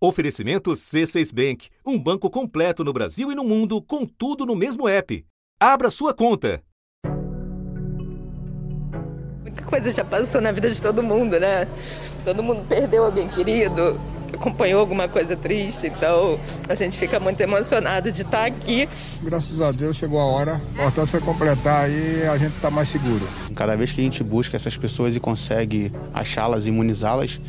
[0.00, 4.88] Oferecimento C6 Bank, um banco completo no Brasil e no mundo, com tudo no mesmo
[4.88, 5.26] app.
[5.58, 6.62] Abra sua conta.
[9.42, 11.66] Muita coisa já passou na vida de todo mundo, né?
[12.24, 14.00] Todo mundo perdeu alguém querido,
[14.32, 16.38] acompanhou alguma coisa triste, então
[16.68, 18.88] a gente fica muito emocionado de estar aqui.
[19.20, 22.88] Graças a Deus chegou a hora, o importante foi completar e a gente está mais
[22.88, 23.26] seguro.
[23.56, 27.40] Cada vez que a gente busca essas pessoas e consegue achá-las e imunizá-las,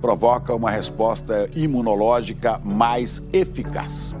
[0.00, 4.14] provoca uma resposta imunológica mais eficaz.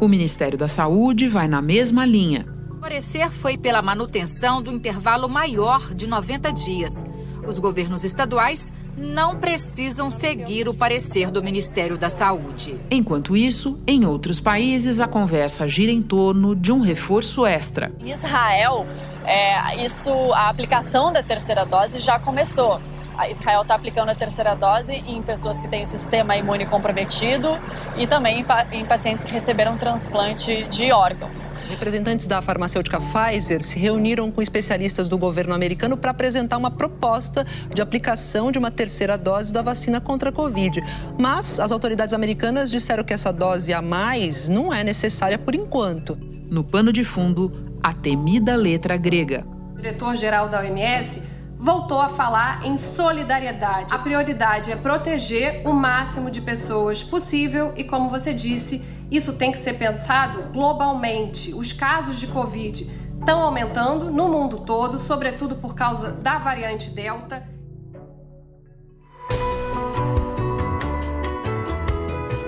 [0.00, 2.46] O Ministério da Saúde vai na mesma linha.
[2.70, 7.04] O parecer foi pela manutenção do intervalo maior de 90 dias.
[7.46, 12.78] Os governos estaduais não precisam seguir o parecer do Ministério da Saúde.
[12.90, 17.92] Enquanto isso, em outros países, a conversa gira em torno de um reforço extra.
[18.00, 18.86] Em Israel,
[19.24, 22.80] é, isso, a aplicação da terceira dose já começou.
[23.16, 27.58] A Israel está aplicando a terceira dose em pessoas que têm o sistema imune comprometido
[27.98, 31.52] e também em pacientes que receberam transplante de órgãos.
[31.68, 37.46] Representantes da farmacêutica Pfizer se reuniram com especialistas do governo americano para apresentar uma proposta
[37.72, 40.82] de aplicação de uma terceira dose da vacina contra a Covid.
[41.18, 46.16] Mas as autoridades americanas disseram que essa dose a mais não é necessária por enquanto.
[46.50, 49.46] No pano de fundo, a temida letra grega.
[49.74, 51.22] O diretor-geral da OMS
[51.60, 53.92] voltou a falar em solidariedade.
[53.92, 59.52] A prioridade é proteger o máximo de pessoas possível e, como você disse, isso tem
[59.52, 61.52] que ser pensado globalmente.
[61.52, 67.46] Os casos de Covid estão aumentando no mundo todo, sobretudo por causa da variante Delta.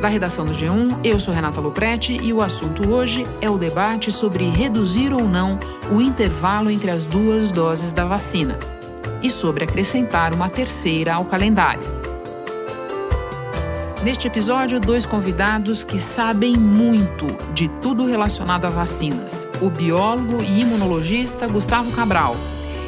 [0.01, 4.11] Da redação do G1, eu sou Renata Loprete e o assunto hoje é o debate
[4.11, 5.61] sobre reduzir ou não
[5.93, 8.59] o intervalo entre as duas doses da vacina
[9.23, 12.03] e sobre acrescentar uma terceira ao calendário.
[14.03, 20.61] Neste episódio, dois convidados que sabem muito de tudo relacionado a vacinas: o biólogo e
[20.61, 22.35] imunologista Gustavo Cabral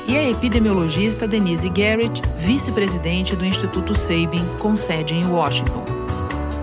[0.09, 5.84] e a epidemiologista Denise Garrett, vice-presidente do Instituto Sabin, com sede em Washington.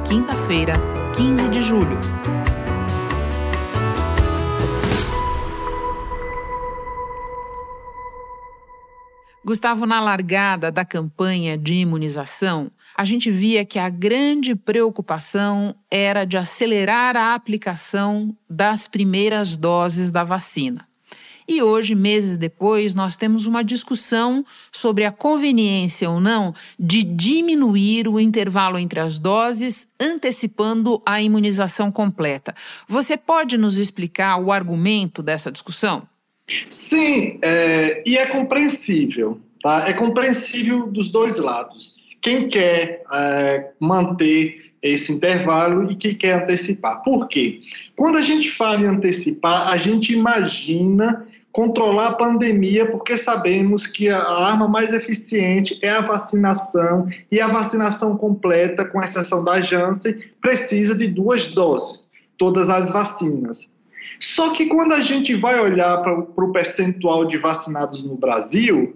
[0.08, 0.74] Quinta-feira,
[1.16, 1.98] 15 de julho.
[9.52, 16.24] Gustavo, na largada da campanha de imunização, a gente via que a grande preocupação era
[16.24, 20.88] de acelerar a aplicação das primeiras doses da vacina.
[21.46, 28.08] E hoje, meses depois, nós temos uma discussão sobre a conveniência ou não de diminuir
[28.08, 32.56] o intervalo entre as doses, antecipando a imunização completa.
[32.88, 36.08] Você pode nos explicar o argumento dessa discussão?
[36.70, 39.86] Sim, é, e é compreensível, tá?
[39.88, 41.98] É compreensível dos dois lados.
[42.22, 47.04] Quem quer é, manter esse intervalo e quem quer antecipar.
[47.04, 47.62] Por quê?
[47.96, 54.10] Quando a gente fala em antecipar, a gente imagina controlar a pandemia, porque sabemos que
[54.10, 60.16] a arma mais eficiente é a vacinação e a vacinação completa, com exceção da Janssen,
[60.42, 62.10] precisa de duas doses.
[62.38, 63.71] todas as vacinas.
[64.22, 68.96] Só que quando a gente vai olhar para o percentual de vacinados no Brasil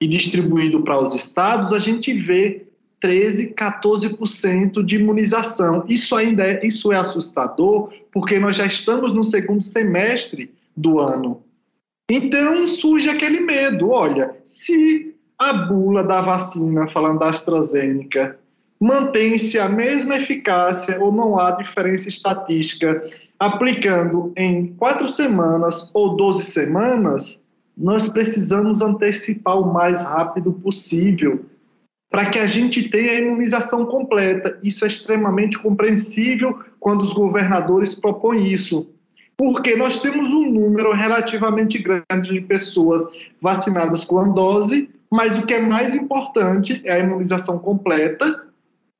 [0.00, 2.66] e distribuído para os estados, a gente vê
[2.98, 5.84] 13, 14% de imunização.
[5.88, 11.42] Isso ainda é, isso é assustador, porque nós já estamos no segundo semestre do ano.
[12.10, 18.38] Então surge aquele medo, olha, se a bula da vacina, falando da AstraZeneca,
[18.82, 23.08] mantém-se a mesma eficácia ou não há diferença estatística
[23.38, 27.42] aplicando em quatro semanas ou 12 semanas,
[27.76, 31.44] nós precisamos antecipar o mais rápido possível
[32.10, 34.58] para que a gente tenha a imunização completa.
[34.64, 38.88] Isso é extremamente compreensível quando os governadores propõem isso.
[39.36, 43.00] Porque nós temos um número relativamente grande de pessoas
[43.40, 48.51] vacinadas com a dose, mas o que é mais importante é a imunização completa.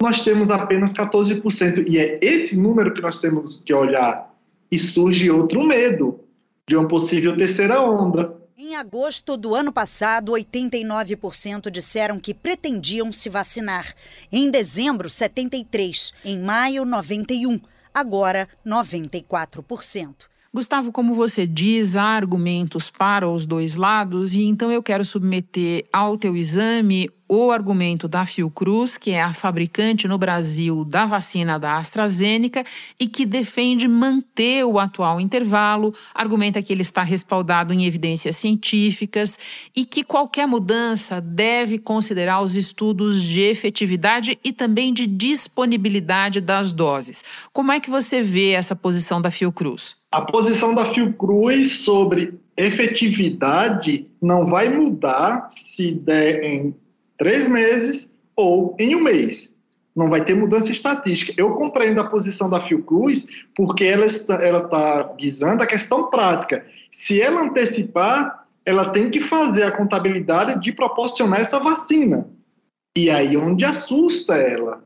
[0.03, 4.35] Nós temos apenas 14%, e é esse número que nós temos que olhar
[4.69, 6.19] e surge outro medo
[6.67, 8.37] de uma possível terceira onda.
[8.59, 13.95] Em agosto do ano passado, 89% disseram que pretendiam se vacinar.
[14.33, 16.15] Em dezembro, 73%.
[16.25, 17.63] Em maio, 91%.
[17.95, 20.32] Agora, 94%.
[20.55, 25.87] Gustavo, como você diz, há argumentos para os dois lados, e então eu quero submeter
[25.91, 31.59] ao teu exame o argumento da Fiocruz, que é a fabricante no Brasil da vacina
[31.59, 32.67] da AstraZeneca
[33.01, 39.39] e que defende manter o atual intervalo, argumenta que ele está respaldado em evidências científicas
[39.75, 46.75] e que qualquer mudança deve considerar os estudos de efetividade e também de disponibilidade das
[46.75, 47.25] doses.
[47.55, 50.02] Como é que você vê essa posição da Fiocruz?
[50.13, 56.77] A posição da Fiocruz sobre efetividade não vai mudar se der em
[57.17, 59.57] três meses ou em um mês.
[59.97, 61.33] Não vai ter mudança estatística.
[61.39, 66.63] Eu compreendo a posição da Fiocruz porque ela está, ela está visando a questão prática.
[66.91, 72.29] Se ela antecipar, ela tem que fazer a contabilidade de proporcionar essa vacina.
[72.95, 74.85] E aí onde assusta ela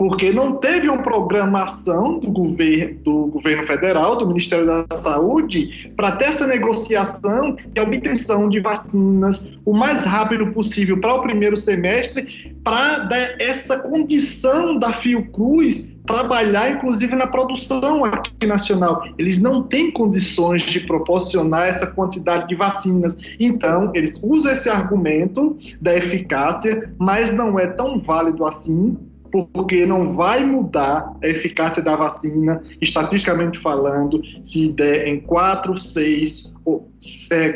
[0.00, 6.12] porque não teve uma programação do governo, do governo federal, do Ministério da Saúde, para
[6.12, 12.56] ter essa negociação e obtenção de vacinas o mais rápido possível para o primeiro semestre,
[12.64, 19.04] para dar essa condição da Fiocruz trabalhar, inclusive, na produção aqui nacional.
[19.18, 23.18] Eles não têm condições de proporcionar essa quantidade de vacinas.
[23.38, 28.96] Então, eles usam esse argumento da eficácia, mas não é tão válido assim
[29.30, 36.52] porque não vai mudar a eficácia da vacina, estatisticamente falando, se der em 4, 6,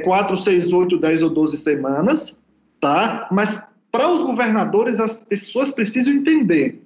[0.04, 2.42] 4, 6, 8, 10 ou 12 semanas,
[2.80, 3.28] tá?
[3.32, 6.83] Mas para os governadores, as pessoas precisam entender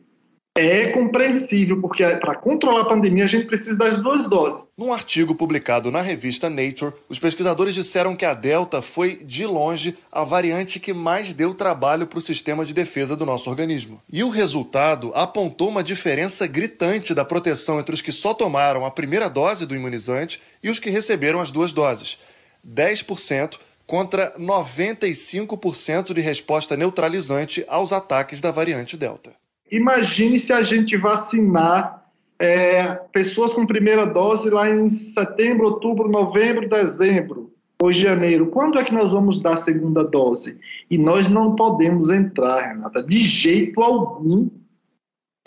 [0.59, 4.69] é compreensível, porque para controlar a pandemia a gente precisa das duas doses.
[4.77, 9.97] Num artigo publicado na revista Nature, os pesquisadores disseram que a Delta foi, de longe,
[10.11, 13.99] a variante que mais deu trabalho para o sistema de defesa do nosso organismo.
[14.13, 18.91] E o resultado apontou uma diferença gritante da proteção entre os que só tomaram a
[18.91, 22.19] primeira dose do imunizante e os que receberam as duas doses.
[22.67, 29.38] 10% contra 95% de resposta neutralizante aos ataques da variante Delta.
[29.70, 31.99] Imagine se a gente vacinar
[32.38, 38.47] é, pessoas com primeira dose lá em setembro, outubro, novembro, dezembro ou janeiro.
[38.47, 40.59] Quando é que nós vamos dar a segunda dose?
[40.90, 44.49] E nós não podemos entrar, Renata, de jeito algum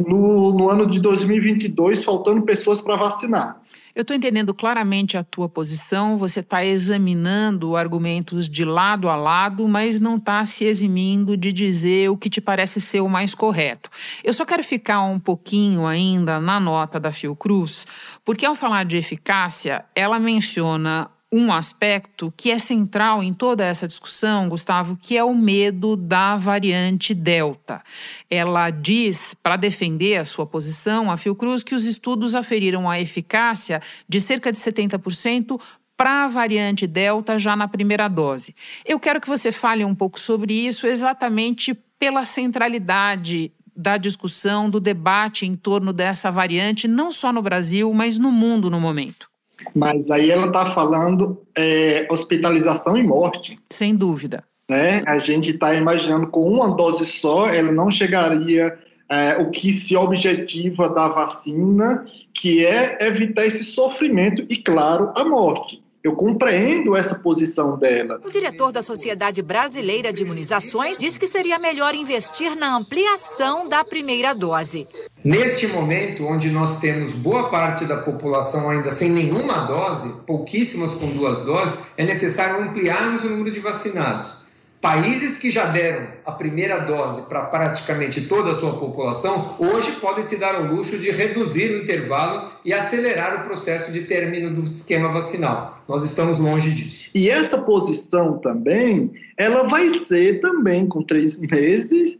[0.05, 3.60] no, no ano de 2022, faltando pessoas para vacinar.
[3.93, 9.67] Eu estou entendendo claramente a tua posição, você está examinando argumentos de lado a lado,
[9.67, 13.89] mas não está se eximindo de dizer o que te parece ser o mais correto.
[14.23, 17.85] Eu só quero ficar um pouquinho ainda na nota da Fiocruz,
[18.23, 23.87] porque ao falar de eficácia, ela menciona um aspecto que é central em toda essa
[23.87, 27.81] discussão, Gustavo, que é o medo da variante Delta.
[28.29, 33.81] Ela diz, para defender a sua posição, a Fiocruz, que os estudos aferiram a eficácia
[34.09, 35.59] de cerca de 70%
[35.95, 38.53] para a variante Delta já na primeira dose.
[38.85, 44.81] Eu quero que você fale um pouco sobre isso, exatamente pela centralidade da discussão, do
[44.81, 49.30] debate em torno dessa variante, não só no Brasil, mas no mundo no momento.
[49.75, 53.57] Mas aí ela está falando é, hospitalização e morte.
[53.69, 54.43] Sem dúvida.
[54.69, 55.03] Né?
[55.05, 58.77] A gente está imaginando com uma dose só, ela não chegaria
[59.09, 65.23] é, o que se objetiva da vacina, que é evitar esse sofrimento e, claro, a
[65.25, 65.83] morte.
[66.03, 68.19] Eu compreendo essa posição dela.
[68.25, 73.83] O diretor da Sociedade Brasileira de Imunizações diz que seria melhor investir na ampliação da
[73.83, 74.87] primeira dose.
[75.23, 81.07] Neste momento, onde nós temos boa parte da população ainda sem nenhuma dose, pouquíssimas com
[81.11, 84.50] duas doses, é necessário ampliarmos o número de vacinados.
[84.81, 90.23] Países que já deram a primeira dose para praticamente toda a sua população, hoje podem
[90.23, 94.61] se dar ao luxo de reduzir o intervalo e acelerar o processo de término do
[94.63, 95.83] esquema vacinal.
[95.87, 97.11] Nós estamos longe disso.
[97.13, 102.19] E essa posição também, ela vai ser também com três meses,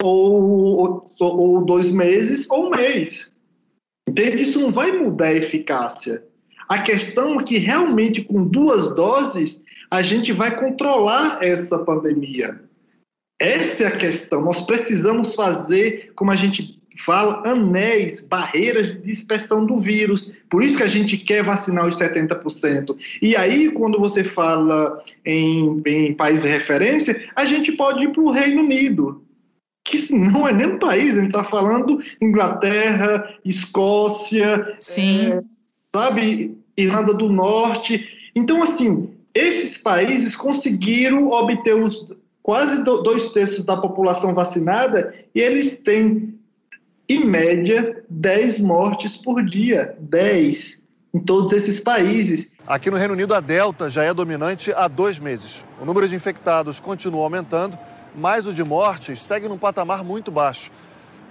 [0.00, 3.32] ou, ou dois meses, ou um mês.
[4.08, 4.42] Entende?
[4.42, 6.22] Isso não vai mudar a eficácia.
[6.68, 12.60] A questão é que realmente com duas doses a gente vai controlar essa pandemia.
[13.38, 14.42] Essa é a questão.
[14.42, 20.30] Nós precisamos fazer, como a gente fala, anéis, barreiras de dispersão do vírus.
[20.48, 22.96] Por isso que a gente quer vacinar os 70%.
[23.20, 28.22] E aí, quando você fala em, em país de referência, a gente pode ir para
[28.22, 29.22] o Reino Unido,
[29.84, 34.76] que não é nem um país, a gente está falando Inglaterra, Escócia,
[35.36, 35.42] é,
[35.94, 38.04] sabe, Irlanda do Norte.
[38.34, 42.08] Então, assim, esses países conseguiram obter os
[42.42, 46.38] quase dois terços da população vacinada e eles têm,
[47.08, 49.96] em média, 10 mortes por dia.
[49.98, 50.80] 10
[51.14, 52.52] em todos esses países.
[52.66, 55.64] Aqui no Reino Unido, a Delta já é dominante há dois meses.
[55.80, 57.78] O número de infectados continua aumentando,
[58.14, 60.70] mas o de mortes segue num patamar muito baixo.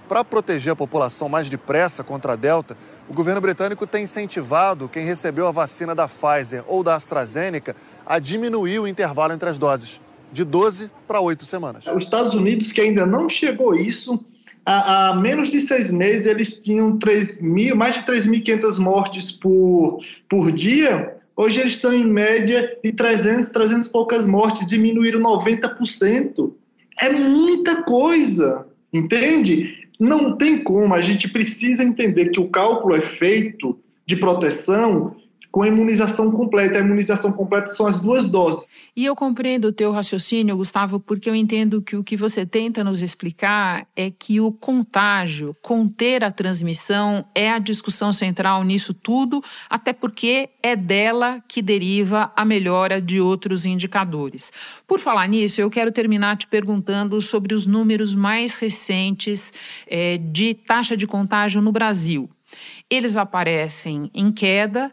[0.08, 2.76] Para proteger a população mais depressa contra a Delta,
[3.08, 8.18] o governo britânico tem incentivado quem recebeu a vacina da Pfizer ou da AstraZeneca a
[8.18, 10.00] diminuir o intervalo entre as doses,
[10.32, 11.86] de 12 para 8 semanas.
[11.86, 14.24] Os Estados Unidos, que ainda não chegou isso,
[14.64, 19.98] há, há menos de seis meses eles tinham 3 mil, mais de 3.500 mortes por,
[20.28, 21.16] por dia.
[21.36, 26.52] Hoje eles estão em média de 300, 300 e poucas mortes, diminuíram 90%.
[27.00, 29.85] É muita coisa, entende?
[29.98, 35.16] Não tem como, a gente precisa entender que o cálculo é feito de proteção
[35.56, 36.76] com a imunização completa.
[36.76, 38.68] A imunização completa são as duas doses.
[38.94, 42.84] E eu compreendo o teu raciocínio, Gustavo, porque eu entendo que o que você tenta
[42.84, 49.42] nos explicar é que o contágio, conter a transmissão, é a discussão central nisso tudo,
[49.70, 54.52] até porque é dela que deriva a melhora de outros indicadores.
[54.86, 59.54] Por falar nisso, eu quero terminar te perguntando sobre os números mais recentes
[59.86, 62.28] é, de taxa de contágio no Brasil.
[62.90, 64.92] Eles aparecem em queda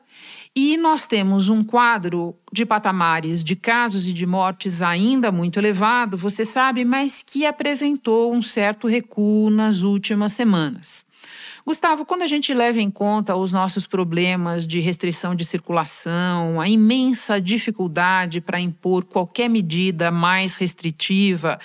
[0.55, 6.15] e nós temos um quadro de patamares de casos e de mortes ainda muito elevado,
[6.15, 11.03] você sabe, mas que apresentou um certo recuo nas últimas semanas.
[11.65, 16.67] Gustavo, quando a gente leva em conta os nossos problemas de restrição de circulação, a
[16.67, 21.57] imensa dificuldade para impor qualquer medida mais restritiva,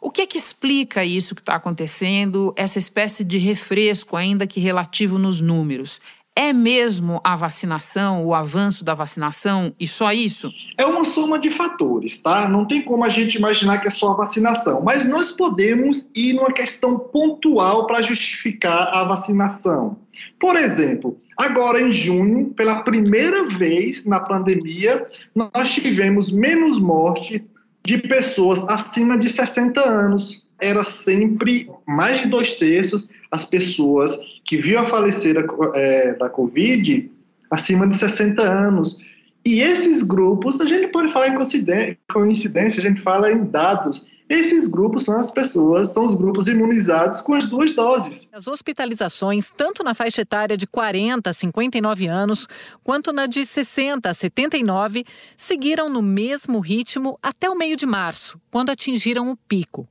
[0.00, 4.60] o que é que explica isso que está acontecendo, essa espécie de refresco, ainda que
[4.60, 6.00] relativo nos números?
[6.38, 10.52] É mesmo a vacinação, o avanço da vacinação e só isso?
[10.76, 12.46] É uma soma de fatores, tá?
[12.46, 16.34] Não tem como a gente imaginar que é só a vacinação, mas nós podemos ir
[16.34, 19.96] numa questão pontual para justificar a vacinação.
[20.38, 27.42] Por exemplo, agora em junho, pela primeira vez na pandemia, nós tivemos menos morte
[27.82, 30.46] de pessoas acima de 60 anos.
[30.60, 35.36] Era sempre mais de dois terços as pessoas que viu a falecer
[35.74, 37.10] é, da Covid
[37.50, 38.98] acima de 60 anos.
[39.44, 44.10] E esses grupos, a gente pode falar em coincidência, a gente fala em dados.
[44.28, 48.28] Esses grupos são as pessoas, são os grupos imunizados com as duas doses.
[48.32, 52.48] As hospitalizações, tanto na faixa etária de 40 a 59 anos,
[52.82, 55.04] quanto na de 60 a 79,
[55.36, 59.88] seguiram no mesmo ritmo até o meio de março, quando atingiram o pico.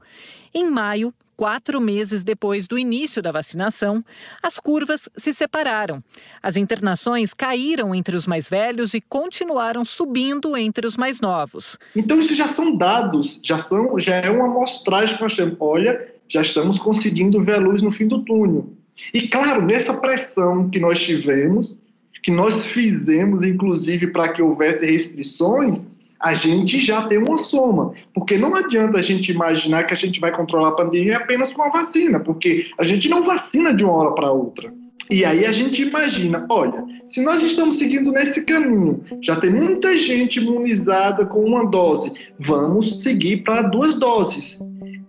[0.54, 4.04] Em maio, quatro meses depois do início da vacinação,
[4.42, 6.04] as curvas se separaram.
[6.42, 11.78] As internações caíram entre os mais velhos e continuaram subindo entre os mais novos.
[11.96, 15.56] Então, isso já são dados, já, são, já é uma amostragem que nós temos.
[15.60, 18.70] Olha, já estamos conseguindo ver a luz no fim do túnel.
[19.14, 21.80] E, claro, nessa pressão que nós tivemos,
[22.24, 25.86] que nós fizemos, inclusive, para que houvesse restrições,
[26.20, 27.94] a gente já tem uma soma.
[28.14, 31.64] Porque não adianta a gente imaginar que a gente vai controlar a pandemia apenas com
[31.64, 34.74] a vacina, porque a gente não vacina de uma hora para outra.
[35.10, 39.96] E aí a gente imagina, olha, se nós estamos seguindo nesse caminho, já tem muita
[39.96, 44.60] gente imunizada com uma dose, vamos seguir para duas doses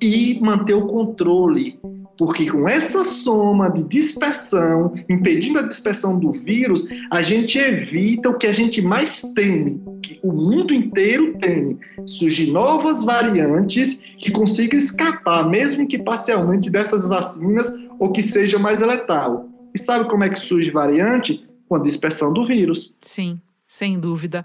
[0.03, 1.79] e manter o controle
[2.19, 8.39] porque com essa soma de dispersão, impedindo a dispersão do vírus, a gente evita o
[8.39, 14.79] que a gente mais teme, que o mundo inteiro teme, surgir novas variantes que consigam
[14.79, 19.49] escapar, mesmo que parcialmente, dessas vacinas ou que seja mais letal.
[19.75, 21.47] E sabe como é que surge variante?
[21.69, 22.95] Com a dispersão do vírus.
[23.03, 24.45] Sim, sem dúvida.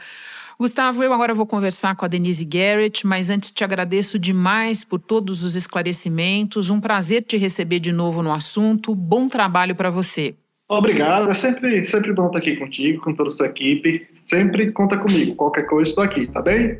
[0.61, 4.99] Gustavo, eu agora vou conversar com a Denise Garrett, mas antes te agradeço demais por
[4.99, 6.69] todos os esclarecimentos.
[6.69, 8.93] Um prazer te receber de novo no assunto.
[8.93, 10.35] Bom trabalho para você.
[10.69, 14.07] Obrigado, é sempre, sempre bom estar aqui contigo, com toda a sua equipe.
[14.11, 16.79] Sempre conta comigo, qualquer coisa estou aqui, tá bem?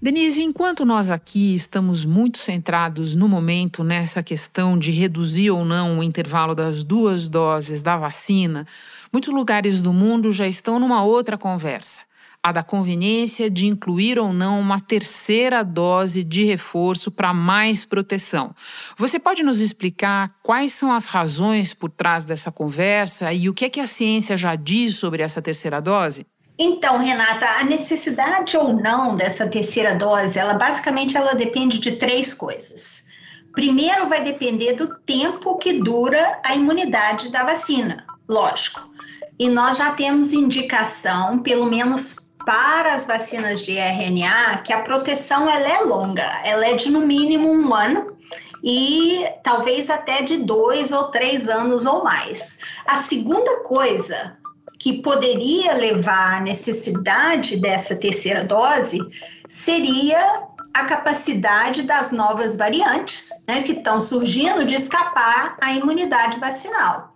[0.00, 5.98] Denise, enquanto nós aqui estamos muito centrados no momento nessa questão de reduzir ou não
[5.98, 8.64] o intervalo das duas doses da vacina,
[9.12, 12.00] muitos lugares do mundo já estão numa outra conversa.
[12.40, 18.54] A da conveniência de incluir ou não uma terceira dose de reforço para mais proteção.
[18.96, 23.64] Você pode nos explicar quais são as razões por trás dessa conversa e o que
[23.64, 26.24] é que a ciência já diz sobre essa terceira dose?
[26.58, 32.34] Então, Renata, a necessidade ou não dessa terceira dose, ela basicamente ela depende de três
[32.34, 33.06] coisas.
[33.52, 38.90] Primeiro, vai depender do tempo que dura a imunidade da vacina, lógico.
[39.38, 45.48] E nós já temos indicação, pelo menos para as vacinas de RNA, que a proteção
[45.48, 48.16] ela é longa, ela é de no mínimo um ano
[48.64, 52.60] e talvez até de dois ou três anos ou mais.
[52.86, 54.37] A segunda coisa
[54.78, 58.98] que poderia levar à necessidade dessa terceira dose
[59.48, 60.42] seria
[60.72, 67.12] a capacidade das novas variantes né, que estão surgindo de escapar à imunidade vacinal.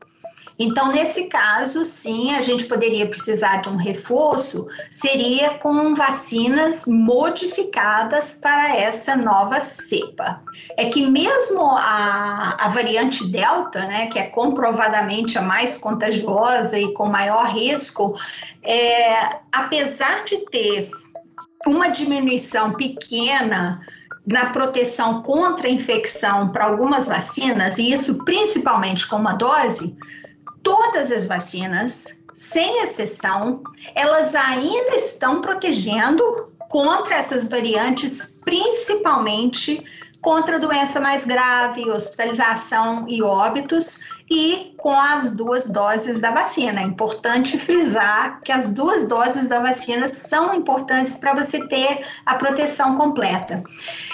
[0.63, 8.39] Então, nesse caso, sim, a gente poderia precisar de um reforço, seria com vacinas modificadas
[8.41, 10.41] para essa nova cepa.
[10.77, 16.93] É que mesmo a, a variante Delta, né, que é comprovadamente a mais contagiosa e
[16.95, 18.15] com maior risco,
[18.63, 20.91] é, apesar de ter
[21.67, 23.81] uma diminuição pequena
[24.25, 29.97] na proteção contra a infecção para algumas vacinas, e isso principalmente com uma dose,
[30.63, 33.63] todas as vacinas, sem exceção,
[33.95, 39.85] elas ainda estão protegendo contra essas variantes, principalmente
[40.21, 46.81] contra doença mais grave, hospitalização e óbitos, e com as duas doses da vacina.
[46.81, 52.35] É importante frisar que as duas doses da vacina são importantes para você ter a
[52.35, 53.63] proteção completa.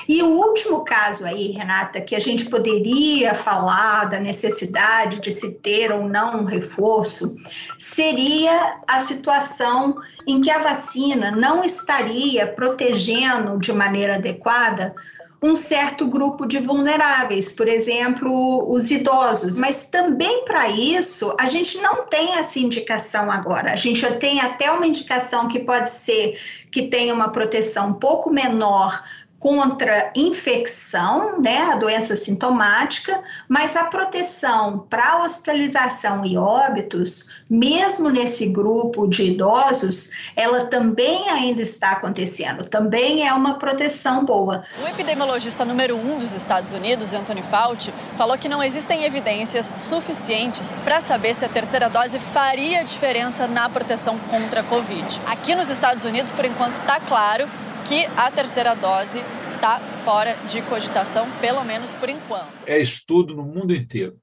[0.06, 5.54] E o último caso aí, Renata, que a gente poderia falar da necessidade de se
[5.54, 7.34] ter ou não um reforço,
[7.78, 14.94] seria a situação em que a vacina não estaria protegendo de maneira adequada
[15.40, 19.56] um certo grupo de vulneráveis, por exemplo, os idosos.
[19.56, 23.72] Mas também para isso, a gente não tem essa indicação agora.
[23.72, 26.38] A gente já tem até uma indicação que pode ser
[26.72, 29.02] que tenha uma proteção um pouco menor
[29.38, 38.46] contra infecção, né, a doença sintomática, mas a proteção para hospitalização e óbitos, mesmo nesse
[38.48, 44.64] grupo de idosos, ela também ainda está acontecendo, também é uma proteção boa.
[44.82, 50.74] O epidemiologista número um dos Estados Unidos, Anthony Fauci, falou que não existem evidências suficientes
[50.84, 55.20] para saber se a terceira dose faria diferença na proteção contra a Covid.
[55.26, 57.48] Aqui nos Estados Unidos, por enquanto, está claro
[57.88, 59.20] que a terceira dose
[59.54, 62.52] está fora de cogitação, pelo menos por enquanto.
[62.66, 64.18] É estudo no mundo inteiro.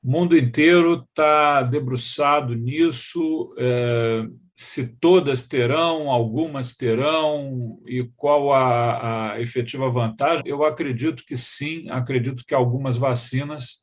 [0.00, 3.52] O mundo inteiro está debruçado nisso.
[3.58, 4.24] É,
[4.56, 10.44] se todas terão, algumas terão, e qual a, a efetiva vantagem?
[10.46, 13.80] Eu acredito que sim, acredito que algumas vacinas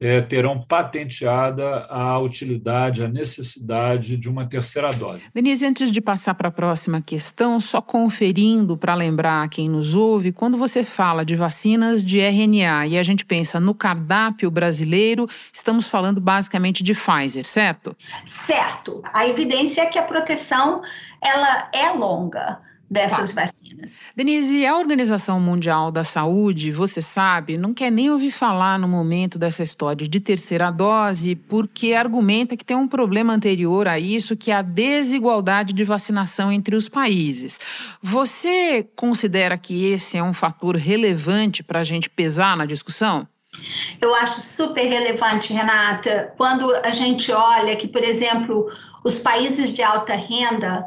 [0.00, 5.24] é, terão patenteada a utilidade, a necessidade de uma terceira dose.
[5.34, 10.32] Denise, antes de passar para a próxima questão, só conferindo para lembrar quem nos ouve,
[10.32, 15.88] quando você fala de vacinas de RNA e a gente pensa no cardápio brasileiro, estamos
[15.88, 17.96] falando basicamente de Pfizer, certo?
[18.24, 19.02] Certo.
[19.12, 20.80] A evidência é que a proteção
[21.20, 23.42] ela é longa dessas tá.
[23.42, 23.96] vacinas.
[24.16, 29.38] Denise, a Organização Mundial da Saúde, você sabe, não quer nem ouvir falar no momento
[29.38, 34.50] dessa história de terceira dose, porque argumenta que tem um problema anterior a isso, que
[34.50, 37.58] é a desigualdade de vacinação entre os países.
[38.02, 43.28] Você considera que esse é um fator relevante para a gente pesar na discussão?
[44.00, 48.70] Eu acho super relevante, Renata, quando a gente olha que, por exemplo,
[49.02, 50.86] os países de alta renda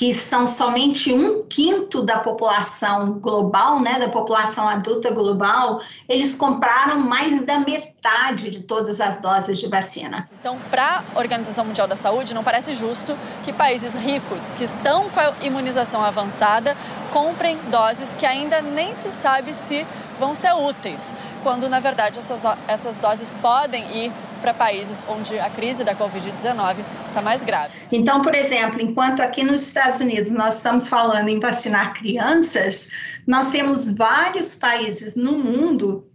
[0.00, 7.00] que são somente um quinto da população global, né, da população adulta global, eles compraram
[7.00, 10.26] mais da metade de todas as doses de vacina.
[10.40, 15.10] Então, para a Organização Mundial da Saúde, não parece justo que países ricos, que estão
[15.10, 16.74] com a imunização avançada,
[17.12, 19.86] comprem doses que ainda nem se sabe se
[20.20, 25.50] vão ser úteis, quando na verdade essas, essas doses podem ir para países onde a
[25.50, 26.76] crise da Covid-19
[27.08, 27.76] está mais grave.
[27.90, 32.90] Então, por exemplo, enquanto aqui nos Estados Unidos nós estamos falando em vacinar crianças,
[33.26, 36.06] nós temos vários países no mundo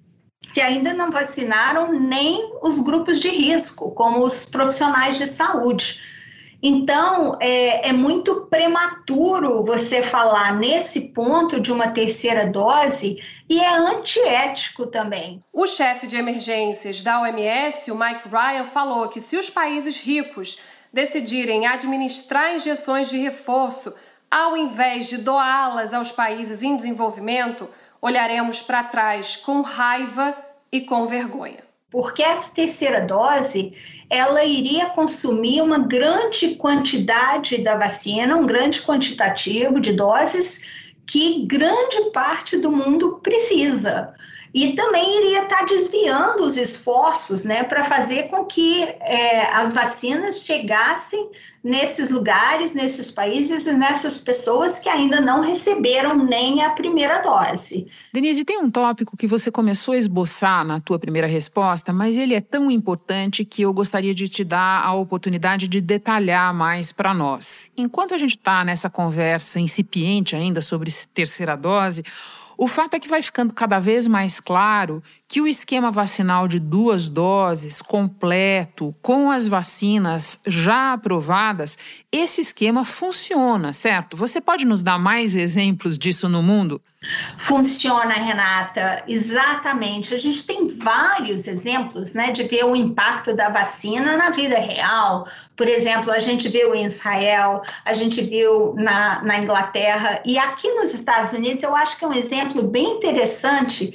[0.53, 5.99] que ainda não vacinaram nem os grupos de risco, como os profissionais de saúde.
[6.61, 13.75] Então, é, é, muito prematuro você falar nesse ponto de uma terceira dose e é
[13.75, 15.43] antiético também.
[15.53, 20.57] O chefe de emergências da OMS, o Mike Ryan, falou que se os países ricos
[20.91, 23.93] decidirem administrar injeções de reforço
[24.29, 27.69] ao invés de doá-las aos países em desenvolvimento,
[28.01, 30.35] olharemos para trás com raiva
[30.71, 31.64] e com vergonha.
[31.95, 33.73] Porque essa terceira dose
[34.10, 40.69] ela iria consumir uma grande quantidade da vacina, um grande quantitativo de doses
[41.08, 44.13] que grande parte do mundo precisa.
[44.55, 50.43] E também iria estar desviando os esforços né, para fazer com que é, as vacinas
[50.43, 51.29] chegassem
[51.61, 57.87] nesses lugares, nesses países e nessas pessoas que ainda não receberam nem a primeira dose.
[58.13, 62.33] Denise, tem um tópico que você começou a esboçar na tua primeira resposta, mas ele
[62.33, 67.13] é tão importante que eu gostaria de te dar a oportunidade de detalhar mais para
[67.13, 67.69] nós.
[67.75, 72.05] Enquanto a gente está nessa conversa incipiente ainda sobre terceira dose,
[72.57, 76.59] o fato é que vai ficando cada vez mais claro que o esquema vacinal de
[76.59, 81.77] duas doses, completo, com as vacinas já aprovadas,
[82.11, 84.15] esse esquema funciona, certo?
[84.15, 86.79] Você pode nos dar mais exemplos disso no mundo?
[87.38, 90.13] Funciona, Renata, exatamente.
[90.13, 95.27] A gente tem vários exemplos né, de ver o impacto da vacina na vida real.
[95.55, 100.71] Por exemplo, a gente viu em Israel, a gente viu na, na Inglaterra e aqui
[100.73, 103.93] nos Estados Unidos, eu acho que é um exemplo bem interessante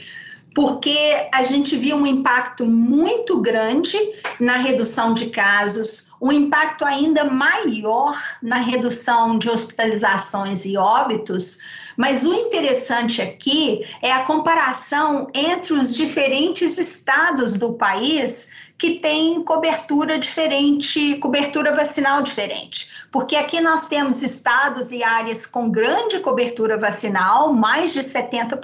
[0.55, 3.97] porque a gente viu um impacto muito grande
[4.39, 11.59] na redução de casos, um impacto ainda maior na redução de hospitalizações e óbitos.
[11.97, 19.45] Mas o interessante aqui é a comparação entre os diferentes estados do país que têm
[19.45, 26.79] cobertura diferente, cobertura vacinal diferente porque aqui nós temos estados e áreas com grande cobertura
[26.79, 28.61] vacinal, mais de 70%,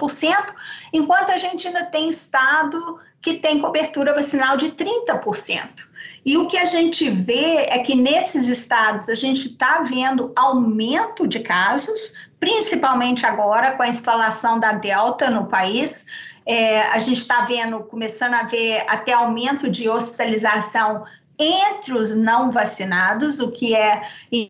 [0.93, 5.85] enquanto a gente ainda tem estado que tem cobertura vacinal de 30%.
[6.25, 11.27] E o que a gente vê é que nesses estados a gente está vendo aumento
[11.27, 16.07] de casos, principalmente agora com a instalação da Delta no país.
[16.47, 21.03] É, a gente está vendo, começando a ver até aumento de hospitalização
[21.37, 24.01] entre os não vacinados, o que é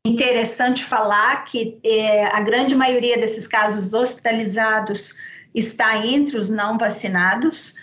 [0.06, 5.18] interessante falar que é, a grande maioria desses casos hospitalizados
[5.54, 7.76] está entre os não vacinados.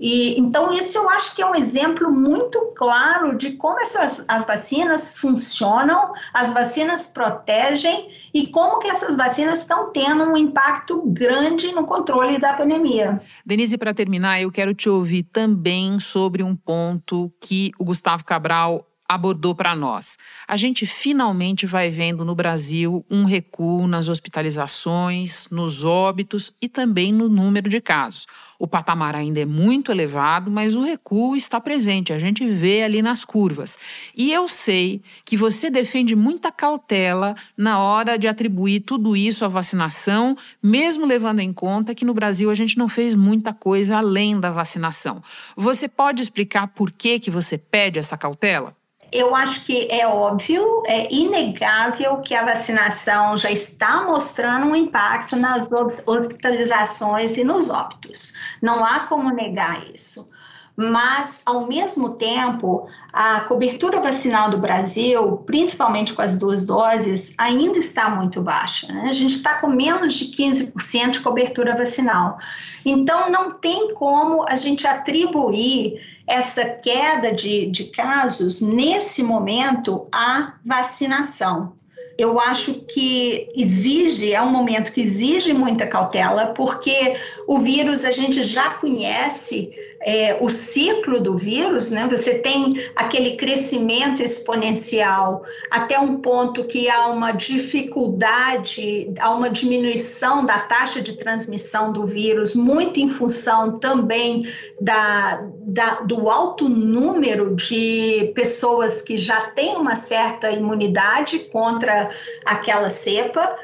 [0.00, 4.46] E, então, isso eu acho que é um exemplo muito claro de como essas, as
[4.46, 11.70] vacinas funcionam, as vacinas protegem e como que essas vacinas estão tendo um impacto grande
[11.72, 13.20] no controle da pandemia.
[13.44, 18.89] Denise, para terminar, eu quero te ouvir também sobre um ponto que o Gustavo Cabral
[19.10, 20.16] abordou para nós.
[20.46, 27.12] A gente finalmente vai vendo no Brasil um recuo nas hospitalizações, nos óbitos e também
[27.12, 28.28] no número de casos.
[28.56, 33.02] O patamar ainda é muito elevado, mas o recuo está presente, a gente vê ali
[33.02, 33.76] nas curvas.
[34.16, 39.48] E eu sei que você defende muita cautela na hora de atribuir tudo isso à
[39.48, 44.38] vacinação, mesmo levando em conta que no Brasil a gente não fez muita coisa além
[44.38, 45.20] da vacinação.
[45.56, 48.78] Você pode explicar por que, que você pede essa cautela?
[49.12, 55.36] Eu acho que é óbvio, é inegável que a vacinação já está mostrando um impacto
[55.36, 55.70] nas
[56.06, 58.34] hospitalizações e nos óbitos.
[58.62, 60.30] Não há como negar isso.
[60.76, 67.78] Mas, ao mesmo tempo, a cobertura vacinal do Brasil, principalmente com as duas doses, ainda
[67.78, 68.90] está muito baixa.
[68.90, 69.08] Né?
[69.10, 72.38] A gente está com menos de 15% de cobertura vacinal.
[72.82, 80.54] Então, não tem como a gente atribuir essa queda de, de casos, nesse momento, à
[80.64, 81.74] vacinação.
[82.18, 87.16] Eu acho que exige, é um momento que exige muita cautela, porque
[87.48, 89.70] o vírus a gente já conhece
[90.02, 92.08] é, o ciclo do vírus, né?
[92.10, 100.44] Você tem aquele crescimento exponencial até um ponto que há uma dificuldade, há uma diminuição
[100.44, 104.46] da taxa de transmissão do vírus, muito em função também
[104.80, 112.08] da, da, do alto número de pessoas que já têm uma certa imunidade contra
[112.46, 113.54] aquela cepa.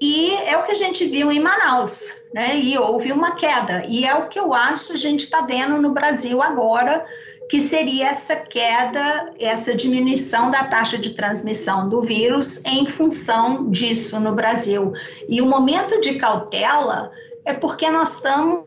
[0.00, 2.56] E é o que a gente viu em Manaus, né?
[2.56, 3.84] E houve uma queda.
[3.88, 7.04] E é o que eu acho a gente está vendo no Brasil agora,
[7.48, 14.18] que seria essa queda, essa diminuição da taxa de transmissão do vírus em função disso
[14.18, 14.92] no Brasil.
[15.28, 17.12] E o momento de cautela
[17.44, 18.64] é porque nós estamos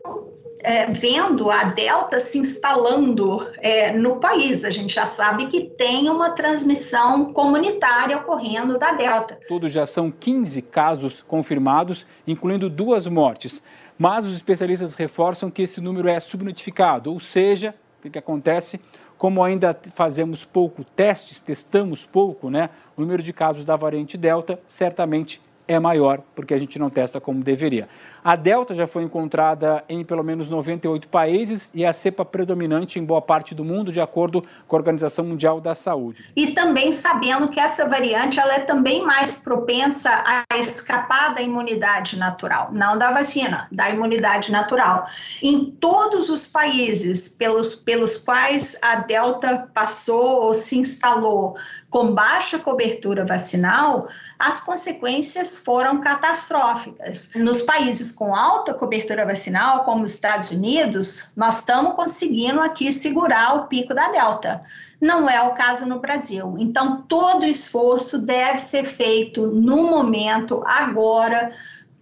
[0.60, 4.64] é, vendo a Delta se instalando é, no país.
[4.64, 9.38] A gente já sabe que tem uma transmissão comunitária ocorrendo da Delta.
[9.48, 13.62] Todos já são 15 casos confirmados, incluindo duas mortes.
[13.98, 18.80] Mas os especialistas reforçam que esse número é subnotificado, ou seja, o que, que acontece?
[19.16, 22.70] Como ainda fazemos pouco testes, testamos pouco, né?
[22.96, 27.20] O número de casos da variante Delta certamente é maior, porque a gente não testa
[27.20, 27.88] como deveria.
[28.28, 32.98] A Delta já foi encontrada em pelo menos 98 países e é a cepa predominante
[32.98, 36.26] em boa parte do mundo, de acordo com a Organização Mundial da Saúde.
[36.36, 42.18] E também sabendo que essa variante ela é também mais propensa a escapar da imunidade
[42.18, 45.06] natural, não da vacina, da imunidade natural.
[45.42, 51.56] Em todos os países pelos, pelos quais a Delta passou ou se instalou
[51.90, 57.30] com baixa cobertura vacinal, as consequências foram catastróficas.
[57.34, 63.54] Nos países com alta cobertura vacinal, como os Estados Unidos, nós estamos conseguindo aqui segurar
[63.54, 64.60] o pico da Delta.
[65.00, 66.56] Não é o caso no Brasil.
[66.58, 71.52] Então, todo esforço deve ser feito no momento, agora,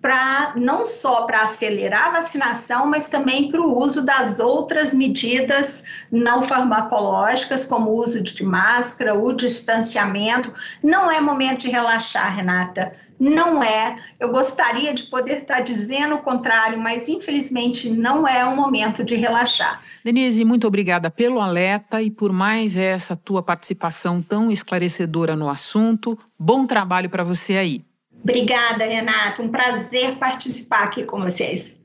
[0.00, 5.84] para não só para acelerar a vacinação, mas também para o uso das outras medidas
[6.10, 10.54] não farmacológicas, como o uso de máscara, o distanciamento.
[10.82, 12.94] Não é momento de relaxar, Renata.
[13.18, 13.96] Não é.
[14.20, 19.16] Eu gostaria de poder estar dizendo o contrário, mas infelizmente não é o momento de
[19.16, 19.82] relaxar.
[20.04, 26.18] Denise, muito obrigada pelo alerta e por mais essa tua participação tão esclarecedora no assunto.
[26.38, 27.84] Bom trabalho para você aí.
[28.22, 29.42] Obrigada, Renato.
[29.42, 31.80] Um prazer participar aqui com vocês.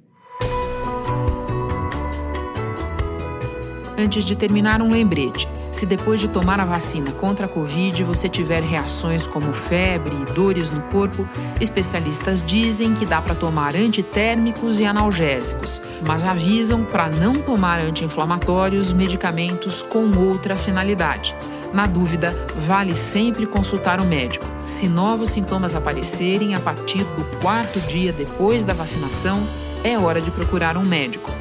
[3.98, 5.48] Antes de terminar, um lembrete.
[5.82, 10.32] Se depois de tomar a vacina contra a Covid você tiver reações como febre e
[10.32, 11.28] dores no corpo,
[11.60, 18.94] especialistas dizem que dá para tomar antitérmicos e analgésicos, mas avisam para não tomar anti-inflamatórios,
[18.94, 21.36] medicamentos com outra finalidade.
[21.74, 24.46] Na dúvida, vale sempre consultar o médico.
[24.68, 29.42] Se novos sintomas aparecerem a partir do quarto dia depois da vacinação,
[29.84, 31.41] é hora de procurar um médico.